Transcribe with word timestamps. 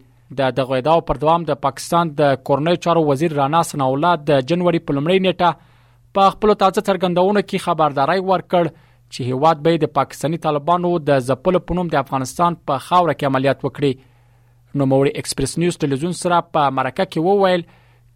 د 0.40 0.54
دغه 0.56 0.78
ادعا 0.82 0.96
پر 1.10 1.20
دوام 1.24 1.44
د 1.50 1.58
پاکستان 1.66 2.10
د 2.20 2.32
کورنۍ 2.48 2.80
چارو 2.86 3.04
وزیر 3.10 3.36
رانا 3.40 3.60
سناولا 3.68 4.10
د 4.30 4.40
جنوري 4.52 4.80
په 4.88 4.96
لومړۍ 4.96 5.22
نیټه 5.26 6.16
په 6.18 6.32
خپل 6.34 6.54
تازه 6.62 6.84
څرګندونه 6.88 7.44
کې 7.46 7.66
خبرداري 7.68 8.18
ورکړ 8.30 8.72
چې 8.74 9.30
هیواد 9.30 9.62
به 9.68 9.78
د 9.84 9.92
پاکستاني 10.00 10.42
طالبانو 10.48 10.92
د 11.12 11.22
ځپل 11.30 11.60
پونوم 11.68 11.94
د 11.94 12.00
افغانستان 12.02 12.58
په 12.70 12.82
خاوره 12.90 13.14
کې 13.14 13.30
عملیات 13.32 13.64
وکړي 13.68 14.80
نو 14.80 14.90
موري 14.96 15.14
ایکسپریس 15.24 15.56
نیوز 15.66 15.80
ټلویزیون 15.84 16.18
سره 16.24 16.42
په 16.56 16.76
مرکه 16.82 17.08
کې 17.14 17.24
وویل 17.30 17.66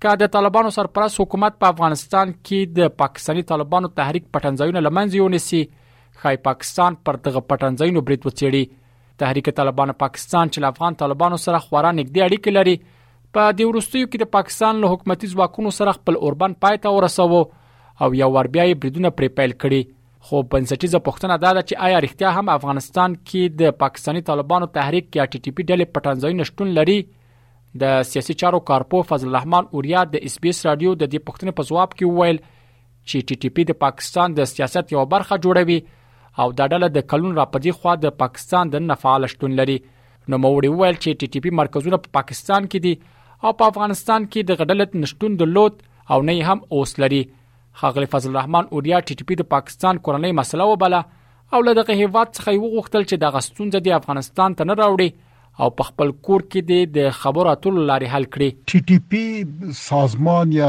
که 0.04 0.18
د 0.26 0.34
طالبانو 0.38 0.74
سرپرست 0.82 1.24
حکومت 1.26 1.62
په 1.64 1.72
افغانستان 1.76 2.34
کې 2.36 2.78
د 2.80 2.94
پاکستاني 3.04 3.50
طالبانو 3.56 3.94
تحریک 4.02 4.28
پټنځایونه 4.34 4.88
لمنځه 4.88 5.24
یونسي 5.24 5.62
خای 6.22 6.36
پاکستان 6.44 6.94
پر 7.04 7.16
دغه 7.26 7.40
پټنځینو 7.52 8.00
بریټ 8.08 8.22
وڅېړي 8.26 8.64
تحریک 9.22 9.48
طالبان 9.58 9.90
پاکستان 10.04 10.48
چې 10.54 10.68
افغان 10.68 10.94
طالبانو 11.02 11.38
سره 11.46 11.60
خورا 11.66 11.90
نږدې 11.96 12.22
اړیکې 12.28 12.56
لري 12.58 12.74
په 13.36 13.44
دې 13.58 13.68
وروستیو 13.70 14.06
کې 14.10 14.22
د 14.22 14.30
پاکستان 14.36 14.80
له 14.84 14.92
حکومتي 14.94 15.30
ځواکونو 15.34 15.72
سره 15.78 15.96
خپل 15.98 16.18
اوربن 16.28 16.56
پای 16.64 16.80
ته 16.86 16.94
ورسوو 16.96 17.42
او 18.04 18.08
یو 18.20 18.30
ور 18.38 18.50
بیا 18.56 18.66
یې 18.68 18.82
بریدونه 18.84 19.12
پرې 19.18 19.40
پیل 19.40 19.56
کړي 19.64 19.92
خو 20.28 20.40
بنسټیزه 20.54 21.00
پوښتنه 21.08 21.40
دا 21.44 21.50
ده 21.58 21.66
چې 21.66 21.84
آیا 21.88 21.98
رښتیا 22.06 22.30
هم 22.38 22.52
افغانستان 22.56 23.16
کې 23.18 23.58
د 23.62 23.76
پاکستاني 23.84 24.24
طالبانو 24.30 24.70
تحریک 24.78 25.20
یا 25.20 25.26
ټي 25.32 25.44
ټي 25.46 25.56
پی 25.58 25.68
ډلې 25.70 25.96
پټنځای 25.96 26.38
نشټون 26.40 26.72
لري 26.80 26.98
د 27.82 28.08
سیاسي 28.12 28.34
چارو 28.40 28.60
کارپو 28.72 29.02
فضل 29.12 29.30
الرحمن 29.32 29.70
اوریا 29.78 30.02
د 30.14 30.22
اس 30.30 30.38
بي 30.46 30.52
اس 30.56 30.64
رادیو 30.70 30.94
د 31.00 31.10
دې 31.12 31.30
پوښتنې 31.30 31.58
په 31.58 31.70
جواب 31.70 31.96
کې 31.98 32.12
وویل 32.14 32.38
چې 32.42 33.26
ټي 33.30 33.40
ټي 33.42 33.50
پی 33.56 33.66
د 33.72 33.78
پاکستان 33.86 34.36
د 34.38 34.50
سیاست 34.54 34.94
یو 34.96 35.04
برخه 35.16 35.40
جوړوي 35.46 35.78
او 36.40 36.46
دا 36.58 36.64
ډله 36.72 36.88
د 36.94 37.02
کلون 37.10 37.32
راپدې 37.40 37.72
خوا 37.78 37.92
د 38.00 38.10
پاکستان 38.22 38.72
د 38.72 38.82
نفعال 38.90 39.26
شتون 39.32 39.52
لري 39.60 39.76
نو 40.30 40.40
موري 40.44 40.70
ویل 40.80 40.96
چې 41.04 41.18
ټي 41.20 41.26
ټي 41.34 41.40
پی 41.46 41.50
مرکزونه 41.60 41.98
په 42.06 42.12
پاکستان 42.18 42.68
کې 42.70 42.78
دي 42.86 42.94
او 43.46 43.50
په 43.60 43.68
افغانستان 43.72 44.26
کې 44.30 44.40
د 44.50 44.58
غډلت 44.60 44.96
نشتون 45.04 45.38
د 45.42 45.52
لوت 45.56 45.76
او 46.14 46.18
نه 46.30 46.34
هم 46.48 46.60
اوس 46.76 46.92
لري 47.04 47.22
خغلی 47.82 48.08
فضل 48.16 48.30
الرحمن 48.34 48.70
اوریا 48.74 48.98
ټي 49.06 49.14
ټي 49.20 49.24
پی 49.30 49.34
د 49.42 49.48
پاکستان 49.54 49.94
کورنۍ 50.08 50.32
مسله 50.42 50.66
وبله 50.72 51.02
او 51.56 51.60
له 51.68 51.72
دغه 51.80 51.92
هیواد 52.02 52.28
څخه 52.36 52.50
یو 52.58 52.66
غوښتل 52.76 53.02
چې 53.08 53.16
د 53.24 53.34
غستون 53.38 53.68
د 53.78 53.88
افغانستان 54.00 54.50
ته 54.58 54.62
نه 54.70 54.74
راوړي 54.82 55.08
او 55.62 55.68
په 55.76 55.82
خپل 55.88 56.10
کور 56.26 56.40
کې 56.52 56.86
د 56.96 57.14
خبرو 57.20 57.50
اترو 57.54 57.84
لارې 57.90 58.08
حل 58.14 58.24
کړي 58.34 58.48
ټي 58.68 58.78
ټي 58.88 58.96
پی 59.12 59.22
سازمان 59.84 60.52
یا 60.56 60.68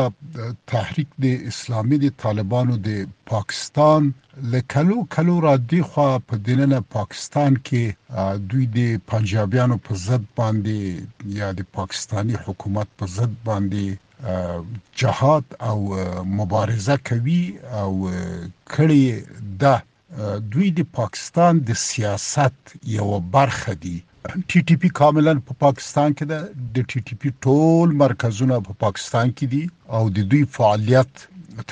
تحریک 0.73 1.09
د 1.25 1.43
اسلامي 1.51 1.97
د 2.03 2.07
طالبانو 2.25 2.77
د 2.87 3.01
پاکستان 3.31 4.07
لکلو 4.53 4.97
کلو 5.15 5.35
را 5.47 5.55
دی 5.73 5.81
خو 5.89 6.05
په 6.29 6.39
دیننه 6.47 6.79
پاکستان 6.97 7.51
کې 7.69 8.39
دوی 8.53 8.65
د 8.79 9.03
پنجابیانو 9.13 9.77
په 9.89 9.99
ضد 10.05 10.25
باندې 10.41 11.35
یا 11.41 11.49
د 11.59 11.69
پاکستانی 11.81 12.37
حکومت 12.47 12.87
په 13.01 13.11
ضد 13.17 13.35
باندې 13.51 14.45
جهاد 14.99 15.45
او 15.71 15.77
مبارزه 16.41 16.95
کوي 17.11 17.41
او 17.83 17.91
کړي 18.77 19.53
ده 19.65 20.35
دوی 20.55 20.69
د 20.81 20.89
پاکستان 20.99 21.63
د 21.71 21.79
سیاست 21.87 22.73
یو 22.99 23.09
برخه 23.35 23.73
دي 23.87 23.97
ټي 24.49 24.59
ټي 24.67 24.75
پی 24.81 24.89
کاملا 24.99 25.33
په 25.47 25.53
پاکستان 25.65 26.13
کې 26.17 26.25
ده 26.31 26.39
د 26.75 26.85
ټي 26.91 26.99
ټي 27.07 27.15
پی 27.21 27.29
ټول 27.45 27.93
مرکزونه 28.03 28.55
په 28.67 28.71
پاکستان 28.85 29.31
کې 29.37 29.45
دي 29.53 29.63
او 29.97 30.01
د 30.17 30.29
دوی 30.31 30.43
فعالیت 30.57 31.11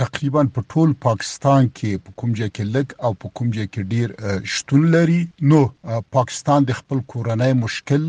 تقریبا 0.01 0.41
په 0.53 0.61
ټول 0.73 0.89
پاکستان 1.07 1.67
کې 1.79 2.03
په 2.05 2.11
کوم 2.21 2.29
ځای 2.39 2.49
کې 2.55 2.63
لګ 2.75 2.87
او 3.05 3.11
په 3.23 3.27
کوم 3.39 3.47
ځای 3.57 3.67
کې 3.73 3.81
ډیر 3.93 4.07
شتون 4.53 4.81
لري 4.95 5.19
نو 5.51 5.59
پاکستان 6.17 6.59
د 6.69 6.79
خپل 6.79 7.03
کورنۍ 7.15 7.51
مشکل 7.65 8.03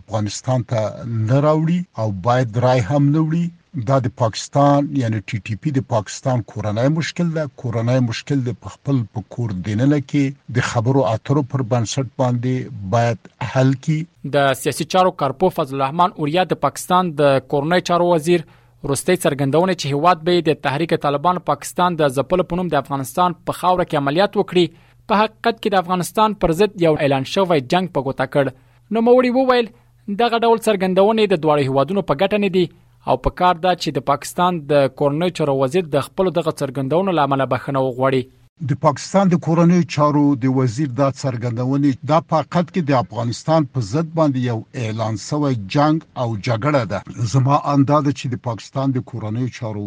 افغانستان 0.00 0.58
ته 0.70 0.82
نه 1.28 1.38
راوړي 1.46 1.80
او 2.04 2.08
باید 2.28 2.50
رای 2.66 2.80
هم 2.90 3.02
نه 3.14 3.20
وړي 3.28 3.44
دا 3.88 3.96
د 4.04 4.10
پاکستان 4.20 4.86
یعنی 4.98 5.18
ټي 5.30 5.38
ټي 5.46 5.54
پي 5.64 5.70
د 5.78 5.82
پاکستان 5.88 6.42
کورنۍ 6.52 6.90
مشکل 6.98 7.32
ده 7.32 7.42
کورنۍ 7.62 8.00
مشکل 8.04 8.44
د 8.44 8.68
خپل 8.76 9.00
په 9.16 9.22
کور 9.34 9.50
دینل 9.66 9.92
کې 9.96 10.54
د 10.58 10.64
خبرو 10.68 11.02
اترو 11.08 11.42
پر 11.54 11.62
بنسټ 11.72 12.14
باندې 12.22 12.86
باید 12.94 13.28
حل 13.54 13.72
کی 13.86 13.96
د 14.36 14.46
سیاسي 14.60 14.86
چارو 14.94 15.10
کارپو 15.24 15.50
فضل 15.56 15.80
الرحمن 15.80 16.16
اوریا 16.20 16.44
د 16.54 16.60
پاکستان 16.62 17.10
د 17.18 17.36
کورنۍ 17.54 17.86
چارو 17.90 18.06
وزیر 18.12 18.46
روستي 18.46 19.18
څرګندونه 19.26 19.76
چې 19.76 19.92
هواد 19.98 20.24
به 20.30 20.40
د 20.48 20.56
تحریک 20.68 20.96
طالبان 21.04 21.42
پاکستان 21.50 22.00
د 22.00 22.16
ځپل 22.20 22.44
پونم 22.54 22.72
د 22.76 22.80
افغانستان 22.82 23.36
په 23.50 23.58
خاوره 23.60 23.88
کې 23.88 24.02
عملیات 24.04 24.40
وکړي 24.42 24.88
په 25.10 25.20
حقیقت 25.24 25.52
کې 25.52 25.76
د 25.76 25.84
افغانستان 25.86 26.38
پر 26.46 26.56
ضد 26.62 26.80
یو 26.86 26.96
اعلان 27.06 27.28
شوی 27.34 27.66
جنگ 27.76 27.94
په 27.98 28.08
ګوته 28.08 28.30
کړ 28.36 28.96
نو 28.98 29.06
موري 29.10 29.34
وویل 29.40 29.70
دغه 29.70 30.42
ډول 30.42 30.66
څرګندونه 30.66 31.30
د 31.36 31.44
دوه 31.46 31.60
هوادونو 31.70 32.08
په 32.10 32.20
ګټه 32.24 32.44
نه 32.48 32.54
دي 32.58 32.66
او 33.10 33.16
په 33.24 33.30
کار 33.40 33.54
دا 33.64 33.72
چې 33.82 33.88
د 33.92 33.98
پاکستان 34.10 34.52
د 34.70 34.74
کورنۍ 34.98 35.30
چارو 35.36 35.54
وزیر 35.62 35.84
د 35.94 36.06
خپل 36.06 36.26
دغه 36.38 36.52
څرګندونو 36.60 37.10
لامل 37.18 37.42
بخنه 37.52 37.78
وغوړي 37.82 38.22
د 38.68 38.74
پاکستان 38.82 39.30
د 39.30 39.38
کورنیو 39.44 39.82
چارو 39.94 40.20
د 40.42 40.52
وزیر 40.58 40.92
دا 40.98 41.06
څرګندونې 41.22 41.90
دا 42.10 42.18
فقط 42.28 42.70
کې 42.74 42.82
د 42.90 42.94
افغانستان 42.98 43.64
په 43.72 43.82
ضد 43.88 44.14
باندې 44.20 44.44
یو 44.44 44.84
اعلان 44.84 45.16
شوی 45.24 45.56
جنگ 45.74 46.04
او 46.24 46.28
جګړه 46.36 46.86
ده 46.92 47.26
زما 47.32 47.58
اندازه 47.72 48.12
چې 48.20 48.32
د 48.34 48.38
پاکستان 48.46 48.94
د 48.94 49.02
کورنیو 49.10 49.48
چارو 49.56 49.82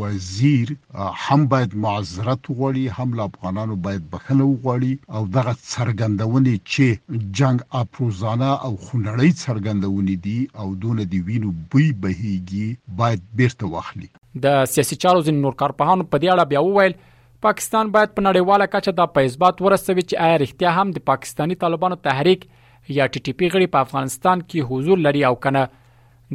وزیر 0.00 0.72
هم 1.26 1.46
باید 1.54 1.76
معذرت 1.86 2.50
وغوړي 2.50 2.96
هم 2.96 3.14
له 3.20 3.26
افغانانو 3.30 3.76
باید 3.86 4.08
بخنه 4.16 4.46
وغوړي 4.48 4.92
او 5.18 5.22
دغه 5.38 5.52
څرګندونې 5.58 6.64
چې 6.70 7.28
جنگ 7.42 7.62
اپروزانه 7.84 8.48
او 8.64 8.72
خونړی 8.86 9.30
څرګندونې 9.44 10.16
دي 10.26 10.38
او 10.64 10.74
دون 10.86 11.04
دی 11.14 11.22
وینو 11.30 11.54
بي 11.76 11.86
بهيږي 12.06 12.98
باید 13.02 13.26
بیرته 13.42 13.70
واخلي 13.76 14.10
د 14.48 14.66
سیاسي 14.74 15.00
چارو 15.06 15.24
ځین 15.30 15.40
نور 15.46 15.58
کارپوهانو 15.64 16.08
په 16.10 16.26
دې 16.26 16.34
اړه 16.34 16.46
بیا 16.54 16.64
وویل 16.70 16.98
پاکستان 17.46 17.90
باید 17.94 18.14
په 18.14 18.22
نړیواله 18.26 18.66
کچه 18.70 18.92
د 19.00 19.10
پیسبات 19.16 19.60
ورسوي 19.64 20.02
چې 20.10 20.22
آیا 20.28 20.38
رښتیا 20.42 20.70
هم 20.76 20.88
د 20.94 21.02
پاکستانی 21.10 21.56
طالبانو 21.64 21.98
تحریک 22.06 22.40
یا 22.96 23.06
ټي 23.14 23.22
ټي 23.26 23.34
پی 23.42 23.50
غړي 23.54 23.68
په 23.74 23.82
افغانستان 23.86 24.42
کې 24.42 24.70
حضور 24.70 25.02
لري 25.08 25.22
او 25.28 25.34
کنه 25.44 25.62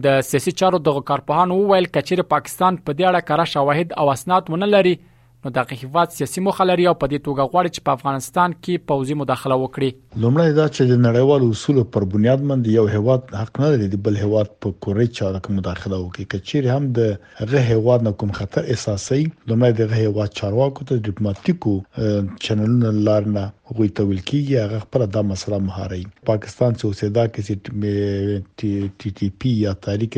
د 0.06 0.16
سیاسي 0.28 0.53
چارو 0.62 0.80
دغه 0.90 1.02
کارپوهان 1.09 1.52
وویل 1.56 1.90
کچیر 1.97 2.22
پاکستان 2.36 2.78
په 2.86 2.97
دې 3.00 3.09
اړه 3.09 3.28
کره 3.31 3.50
شواهد 3.56 3.97
او 4.03 4.14
اسناد 4.14 4.53
ونه 4.53 4.69
لري 4.75 4.96
نو 5.45 5.51
دغه 5.55 5.75
هیواد 5.83 6.09
سیاسي 6.09 6.41
موخه 6.43 6.65
لري 6.67 6.85
او 6.89 6.93
په 6.99 7.09
دې 7.13 7.19
توګه 7.23 7.47
غواړي 7.53 7.71
چې 7.75 7.81
په 7.87 7.95
افغانستان 7.99 8.53
کې 8.65 8.83
پوځي 8.91 9.15
مداخله 9.21 9.55
وکړي 9.63 9.89
لومړی 10.25 10.53
دا 10.59 10.67
چې 10.75 10.91
د 10.91 11.01
نړیوالو 11.07 11.49
اصولو 11.55 11.83
پر 11.95 12.05
بنیاد 12.13 12.45
باندې 12.51 12.77
یو 12.77 12.85
هیواد 12.93 13.33
حق 13.39 13.59
نه 13.63 13.71
لري 13.73 13.99
بل 14.05 14.19
هیواد 14.21 14.53
په 14.65 14.71
کوري 14.85 15.07
چارو 15.17 15.41
کې 15.45 15.57
مداخله 15.57 15.99
وکړي 16.03 16.29
کچیر 16.35 16.69
هم 16.75 16.87
د 16.99 17.11
هغه 17.41 17.63
هیواد 17.71 18.07
نه 18.09 18.15
کوم 18.21 18.31
خطر 18.40 18.69
احساسي 18.75 19.19
لومړی 19.23 19.81
د 19.81 19.99
هیواد 19.99 20.34
چارواکو 20.41 20.87
ته 20.93 21.01
ډیپلوماټیکو 21.09 22.39
چینلونو 22.47 22.93
لارنه 23.09 23.46
هغوی 23.69 23.89
تول 23.97 24.17
کیږي 24.29 24.55
هغه 24.65 24.77
خپل 24.85 25.01
د 25.17 25.27
مسله 25.31 25.57
مهاري 25.67 26.01
پاکستان 26.29 26.71
چې 26.77 26.83
اوسېدا 26.89 27.23
کې 27.35 28.71
ټي 29.03 29.07
ټي 29.19 29.27
پی 29.43 29.51
یا 29.65 29.71
تحریک 29.85 30.15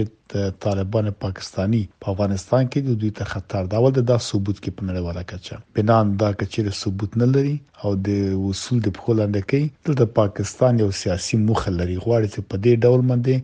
طالبان 0.65 1.05
پاکستانی 1.25 1.81
په 2.05 2.15
افغانستان 2.15 2.63
کې 2.71 2.79
د 2.87 2.97
دوی 3.03 3.11
ته 3.19 3.23
خطر 3.33 3.61
دا 3.73 3.77
ول 3.83 3.93
د 3.97 4.11
ثبوت 4.29 4.57
کې 4.63 4.71
په 4.79 4.87
نړیواله 4.89 5.21
کچه 5.31 5.55
بنان 5.79 6.05
دا 6.23 6.29
کچېره 6.39 6.71
ثبوت 6.81 7.11
نه 7.23 7.27
لري 7.35 7.53
او 7.83 7.91
د 8.07 8.09
وصول 8.47 8.77
د 8.87 8.97
خپلند 8.99 9.35
کې 9.49 9.61
د 10.01 10.11
پاکستان 10.19 10.73
یو 10.85 10.89
سیاسي 11.03 11.35
مخ 11.47 11.61
لري 11.79 11.97
غواړي 12.03 12.27
چې 12.33 12.41
په 12.49 12.55
دې 12.63 12.73
ډول 12.87 13.01
باندې 13.11 13.35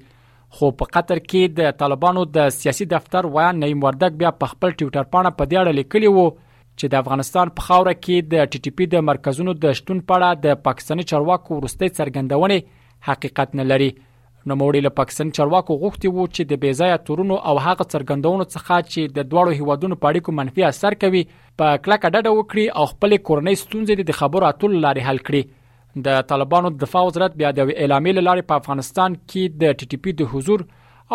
خو 0.56 0.69
په 0.79 0.85
قطر 0.94 1.19
کې 1.31 1.55
د 1.58 1.75
طالبانو 1.81 2.23
د 2.37 2.52
سیاسي 2.56 2.85
دفتر 2.93 3.26
ویان 3.35 3.61
نیم 3.64 3.82
وردګ 3.87 4.17
بیا 4.23 4.31
په 4.43 4.52
خپل 4.52 4.73
ټوئیټر 4.79 5.11
پاڼه 5.12 5.31
په 5.41 5.49
دې 5.50 5.56
اړه 5.62 5.76
لیکلی 5.79 6.11
وو 6.17 6.25
چې 6.38 6.93
د 6.94 7.02
افغانستان 7.02 7.52
په 7.58 7.67
خاوره 7.67 7.93
کې 7.99 8.31
د 8.32 8.50
ټي 8.55 8.58
ټي 8.64 8.73
پی 8.79 8.88
د 8.94 9.05
مرکزونو 9.11 9.55
د 9.64 9.76
شتون 9.81 10.00
پړه 10.12 10.41
د 10.47 10.58
پاکستاني 10.69 11.05
چارواکو 11.12 11.58
ورستۍ 11.61 11.94
څرګندونه 11.99 13.06
حقیقت 13.11 13.55
نه 13.61 13.69
لري 13.73 13.88
نو 14.50 14.56
موړي 14.58 14.82
له 14.87 14.91
پاکستان 14.99 15.31
چارواکو 15.38 15.76
غوښتي 15.85 16.12
وو 16.17 16.26
چې 16.35 16.50
د 16.53 16.61
بیزای 16.64 16.91
تورونو 17.11 17.38
او 17.53 17.55
هغه 17.69 17.87
څرګندونو 17.94 18.46
څخه 18.55 18.85
چې 18.91 19.17
د 19.19 19.31
دواړو 19.32 19.58
هیوادونو 19.61 20.00
په 20.03 20.12
اړیکو 20.12 20.37
منفي 20.41 20.67
اثر 20.70 20.99
کوي 21.05 21.23
په 21.35 21.67
کلکه 21.87 22.12
ډډه 22.14 22.31
وکړي 22.37 22.67
او 22.79 22.88
خپل 22.94 23.17
کورنۍ 23.31 23.62
ستونزې 23.64 24.12
د 24.12 24.20
خبرو 24.23 24.50
اتولو 24.53 24.82
لارې 24.87 25.08
حل 25.11 25.25
کړي 25.31 25.43
د 26.07 26.21
طالبانو 26.33 26.71
د 26.73 26.81
دفاع 26.81 27.03
وزارت 27.07 27.37
بیا 27.39 27.51
د 27.59 27.65
اعلامیې 27.69 28.25
لارې 28.27 28.43
په 28.51 28.59
افغانستان 28.63 29.17
کې 29.17 29.61
د 29.63 29.79
ټي 29.79 29.87
ټي 29.95 29.99
پی 30.05 30.13
د 30.21 30.29
حضور 30.35 30.61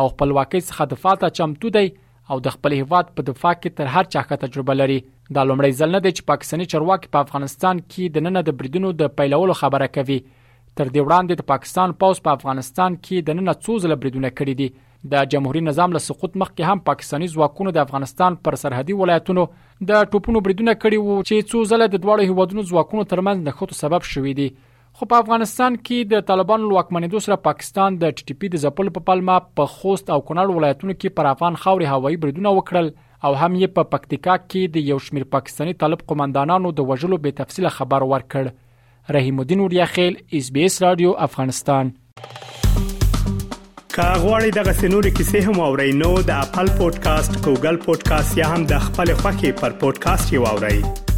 او 0.00 0.08
خپلواکۍ 0.14 0.66
څخه 0.70 0.90
دفاع 0.96 1.14
ته 1.22 1.36
چمتو 1.38 1.74
دی 1.78 1.86
او 2.32 2.40
د 2.48 2.52
خپل 2.56 2.76
هیواد 2.80 3.14
په 3.16 3.28
دفاع 3.32 3.54
کې 3.62 3.80
تر 3.80 3.94
هر 3.96 4.12
چا 4.14 4.24
ښه 4.26 4.44
تجربه 4.44 4.76
لري 4.82 4.98
دا 5.36 5.42
لومړی 5.48 5.74
ځل 5.80 5.92
نه 5.96 6.02
دی 6.04 6.10
چې 6.12 6.28
پاکستاني 6.28 6.64
چرواکي 6.70 7.08
په 7.16 7.24
افغانستان 7.24 7.80
کې 7.82 8.14
د 8.14 8.22
نن 8.26 8.38
د 8.46 8.54
بریدونو 8.60 8.88
د 9.00 9.10
پیلولو 9.18 9.54
خبره 9.60 9.86
کوي 9.96 10.16
تر 10.28 10.86
دې 10.94 11.02
وړاندې 11.04 11.40
د 11.40 11.46
پاکستان 11.50 11.92
پاوس 12.00 12.20
په 12.22 12.30
پا 12.30 12.34
افغانستان 12.38 12.94
کې 12.94 13.26
د 13.28 13.36
نن 13.40 13.52
څوز 13.66 13.84
لبریدونه 13.92 14.30
کړې 14.32 14.54
دي 14.60 14.68
د 15.12 15.28
جمهوریت 15.34 15.64
نظام 15.66 15.94
له 15.96 16.02
سقوط 16.06 16.34
مخکې 16.42 16.70
هم 16.72 16.82
پاکستاني 16.88 17.28
ځواکونو 17.34 17.72
د 17.76 17.78
افغانستان 17.84 18.36
پر 18.48 18.56
سرحدي 18.62 18.96
ولایتونو 19.02 19.44
د 19.92 20.08
ټوپونو 20.14 20.42
بریدونه 20.48 20.74
کړي 20.84 21.04
وو 21.04 21.22
چې 21.28 21.48
څوزله 21.52 21.88
د 21.94 22.02
دواړو 22.06 22.30
هیوادونو 22.30 22.64
ځواکونو 22.72 23.04
ترمنځ 23.12 23.50
نښتو 23.50 23.78
سبب 23.84 24.08
شوې 24.08 24.34
دي 24.40 24.48
خو 25.00 25.08
په 25.12 25.20
افغانستان 25.24 25.76
کې 25.86 26.12
د 26.14 26.24
طالبانو 26.32 26.72
لوکمنیدو 26.74 27.22
سره 27.28 27.42
پاکستان 27.46 28.00
د 28.02 28.16
ټي 28.18 28.26
ټي 28.30 28.36
پی 28.42 28.50
د 28.56 28.62
زپل 28.66 28.90
په 28.96 29.04
پا 29.06 29.12
پلمه 29.12 29.38
په 29.60 29.72
خوست 29.78 30.12
او 30.16 30.18
کونړ 30.30 30.58
ولایتونو 30.58 30.94
کې 30.98 31.16
پر 31.20 31.30
افغان 31.34 31.60
خاوري 31.66 31.90
هوایي 31.94 32.20
بریدونه 32.26 32.54
وکړل 32.58 32.90
او 33.28 33.34
هم 33.40 33.52
یې 33.60 33.74
په 33.78 33.82
پکتیکا 33.94 34.34
کې 34.42 34.74
د 34.76 34.90
یو 34.90 34.98
شمیر 35.06 35.24
پاکستانی 35.34 35.74
طالب 35.82 36.04
قومندانانو 36.12 36.72
د 36.78 36.86
وژلو 36.90 37.18
به 37.26 37.34
تفصیل 37.40 37.68
خبر 37.78 38.06
ورکړ 38.12 38.52
رحیم 39.18 39.42
الدین 39.44 39.64
وریاخیل 39.64 40.16
اس 40.40 40.48
بي 40.56 40.64
اس 40.70 40.78
رادیو 40.84 41.12
افغانستان 41.26 41.92
کاغوري 43.98 44.56
دغه 44.58 44.74
سنوري 44.80 45.12
کیسې 45.18 45.46
هم 45.50 45.62
او 45.68 45.76
رینو 45.82 46.10
د 46.32 46.42
خپل 46.48 46.72
پودکاسټ 46.80 47.44
ګوګل 47.48 47.82
پودکاسټ 47.86 48.42
یا 48.42 48.50
هم 48.56 48.68
د 48.74 48.82
خپل 48.88 49.14
خاكي 49.22 49.52
پر 49.62 49.78
پودکاسټ 49.86 50.36
یو 50.38 50.48
اورئ 50.54 51.09